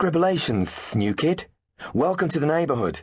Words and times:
Scribblations, 0.00 0.94
new 0.94 1.12
kid. 1.12 1.46
Welcome 1.92 2.28
to 2.28 2.38
the 2.38 2.46
neighbourhood. 2.46 3.02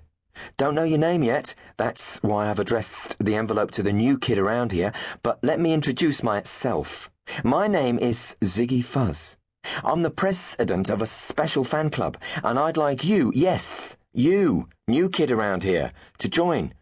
Don't 0.55 0.75
know 0.75 0.85
your 0.85 0.97
name 0.97 1.23
yet. 1.23 1.53
That's 1.75 2.23
why 2.23 2.49
I've 2.49 2.57
addressed 2.57 3.17
the 3.19 3.35
envelope 3.35 3.71
to 3.71 3.83
the 3.83 3.91
new 3.91 4.17
kid 4.17 4.37
around 4.37 4.71
here, 4.71 4.93
but 5.21 5.37
let 5.43 5.59
me 5.59 5.73
introduce 5.73 6.23
myself. 6.23 7.11
My 7.43 7.67
name 7.67 7.99
is 7.99 8.37
Ziggy 8.39 8.81
Fuzz. 8.81 9.35
I'm 9.83 10.03
the 10.03 10.09
president 10.09 10.89
of 10.89 11.01
a 11.01 11.05
special 11.05 11.65
fan 11.65 11.89
club, 11.89 12.17
and 12.45 12.57
I'd 12.57 12.77
like 12.77 13.03
you, 13.03 13.29
yes, 13.35 13.97
you, 14.13 14.69
new 14.87 15.09
kid 15.09 15.31
around 15.31 15.63
here, 15.63 15.91
to 16.19 16.29
join. 16.29 16.73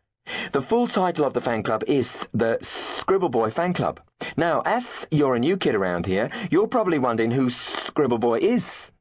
The 0.52 0.62
full 0.62 0.86
title 0.86 1.26
of 1.26 1.34
the 1.34 1.42
fan 1.42 1.64
club 1.64 1.84
is 1.88 2.30
the 2.32 2.60
Scribbleboy 2.62 3.52
Fan 3.52 3.74
Club. 3.74 4.00
Now, 4.38 4.62
as 4.64 5.08
you're 5.10 5.34
a 5.34 5.40
new 5.40 5.58
kid 5.58 5.74
around 5.74 6.06
here, 6.06 6.30
you're 6.52 6.68
probably 6.68 7.00
wondering 7.00 7.32
who 7.32 7.48
Scribbleboy 7.48 8.42
is. 8.42 8.92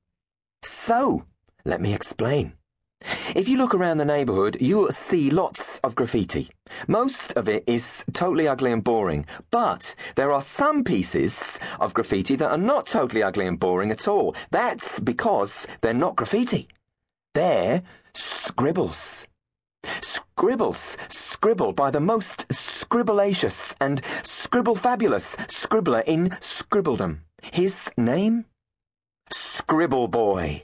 So, 0.84 1.26
let 1.64 1.80
me 1.80 1.94
explain. 1.94 2.54
If 3.36 3.48
you 3.48 3.56
look 3.56 3.72
around 3.72 3.98
the 3.98 4.04
neighbourhood, 4.04 4.56
you'll 4.60 4.90
see 4.90 5.30
lots 5.30 5.78
of 5.84 5.94
graffiti. 5.94 6.50
Most 6.88 7.30
of 7.36 7.48
it 7.48 7.62
is 7.68 8.04
totally 8.12 8.48
ugly 8.48 8.72
and 8.72 8.82
boring, 8.82 9.24
but 9.52 9.94
there 10.16 10.32
are 10.32 10.42
some 10.42 10.82
pieces 10.82 11.60
of 11.78 11.94
graffiti 11.94 12.34
that 12.34 12.50
are 12.50 12.58
not 12.58 12.88
totally 12.88 13.22
ugly 13.22 13.46
and 13.46 13.60
boring 13.60 13.92
at 13.92 14.08
all. 14.08 14.34
That's 14.50 14.98
because 14.98 15.68
they're 15.82 15.94
not 15.94 16.16
graffiti. 16.16 16.66
They're 17.32 17.84
scribbles. 18.12 19.28
Scribbles, 20.00 20.96
scribbled 21.08 21.76
by 21.76 21.92
the 21.92 22.00
most 22.00 22.48
scribbleacious 22.48 23.76
and 23.80 24.04
scribble 24.24 24.74
fabulous 24.74 25.36
scribbler 25.46 26.02
in 26.08 26.30
scribbledom. 26.40 27.20
His 27.40 27.88
name? 27.96 28.46
Scribbleboy. 29.32 30.62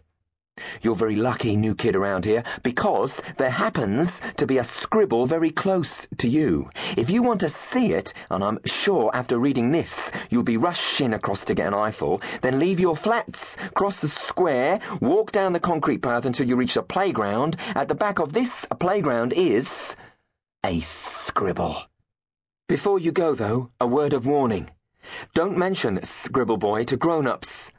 You're 0.83 0.95
very 0.95 1.17
lucky, 1.17 1.57
new 1.57 1.75
kid 1.75 1.97
around 1.97 2.25
here, 2.25 2.43
because 2.63 3.23
there 3.37 3.51
happens 3.51 4.21
to 4.37 4.47
be 4.47 4.59
a 4.59 4.65
scribble 4.65 5.27
very 5.27 5.51
close 5.51 6.07
to 6.19 6.29
you. 6.29 6.71
If 6.97 7.11
you 7.11 7.23
want 7.23 7.41
to 7.41 7.49
see 7.49 7.93
it, 7.93 8.15
and 8.31 8.43
I'm 8.43 8.59
sure 8.65 9.11
after 9.15 9.39
reading 9.39 9.73
this 9.73 10.11
you'll 10.31 10.43
be 10.43 10.57
rushing 10.57 11.15
across 11.15 11.45
to 11.47 11.55
get 11.55 11.69
an 11.69 11.75
eyeful, 11.75 12.21
then 12.43 12.59
leave 12.59 12.81
your 12.81 12.97
flats, 12.97 13.57
cross 13.75 14.01
the 14.01 14.09
square, 14.09 14.81
walk 15.01 15.33
down 15.33 15.53
the 15.53 15.61
concrete 15.61 16.03
path 16.03 16.25
until 16.25 16.49
you 16.49 16.57
reach 16.57 16.75
the 16.75 16.83
playground. 16.83 17.57
At 17.75 17.89
the 17.89 17.95
back 17.95 18.19
of 18.19 18.33
this 18.33 18.67
playground 18.79 19.33
is 19.33 19.97
a 20.65 20.81
scribble. 20.81 21.85
Before 22.69 22.99
you 22.99 23.13
go, 23.13 23.35
though, 23.35 23.71
a 23.81 23.87
word 23.87 24.13
of 24.13 24.27
warning. 24.27 24.71
Don't 25.33 25.57
mention 25.57 25.99
Scribbleboy 25.99 26.87
to 26.87 26.97
grown-ups. 26.97 27.73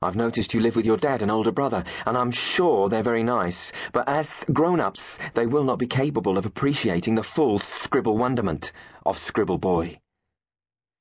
I've 0.00 0.16
noticed 0.16 0.54
you 0.54 0.60
live 0.60 0.76
with 0.76 0.86
your 0.86 0.96
dad 0.96 1.22
and 1.22 1.30
older 1.30 1.50
brother, 1.52 1.82
and 2.06 2.16
I'm 2.16 2.30
sure 2.30 2.88
they're 2.88 3.02
very 3.02 3.22
nice, 3.22 3.72
but 3.92 4.08
as 4.08 4.44
grown-ups, 4.52 5.18
they 5.34 5.46
will 5.46 5.64
not 5.64 5.78
be 5.78 5.86
capable 5.86 6.38
of 6.38 6.46
appreciating 6.46 7.16
the 7.16 7.22
full 7.22 7.58
scribble 7.58 8.16
wonderment 8.16 8.72
of 9.04 9.16
Scribbleboy. 9.16 9.98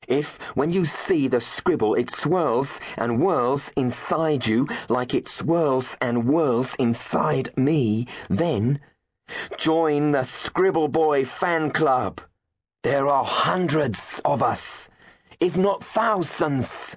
If, 0.08 0.38
when 0.56 0.72
you 0.72 0.86
see 0.86 1.28
the 1.28 1.42
scribble, 1.42 1.94
it 1.94 2.09
swirls 2.09 2.80
and 2.98 3.20
whirls 3.20 3.72
inside 3.75 4.48
you 4.48 4.68
like 4.88 5.14
it 5.14 5.28
swirls 5.28 5.98
and 6.00 6.23
whirls 6.23 6.75
inside 6.75 7.56
me, 7.58 8.08
then 8.30 8.80
join 9.58 10.12
the 10.12 10.20
Scribbleboy 10.20 11.28
fan 11.28 11.72
club. 11.72 12.22
There 12.84 13.08
are 13.08 13.25
hundreds 13.25 14.22
of 14.23 14.42
us, 14.42 14.90
if 15.40 15.58
not 15.58 15.84
thousands. 15.84 16.95